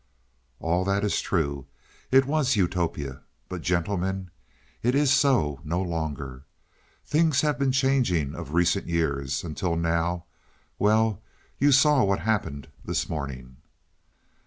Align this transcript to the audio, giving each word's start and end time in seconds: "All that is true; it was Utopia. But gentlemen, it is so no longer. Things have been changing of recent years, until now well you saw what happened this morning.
"All 0.59 0.83
that 0.85 1.03
is 1.03 1.21
true; 1.21 1.67
it 2.09 2.25
was 2.25 2.55
Utopia. 2.55 3.21
But 3.47 3.61
gentlemen, 3.61 4.31
it 4.81 4.95
is 4.95 5.13
so 5.13 5.61
no 5.63 5.79
longer. 5.79 6.45
Things 7.05 7.41
have 7.41 7.59
been 7.59 7.71
changing 7.71 8.33
of 8.33 8.55
recent 8.55 8.87
years, 8.87 9.43
until 9.43 9.75
now 9.75 10.25
well 10.79 11.21
you 11.59 11.71
saw 11.71 12.03
what 12.03 12.21
happened 12.21 12.67
this 12.83 13.07
morning. 13.07 13.57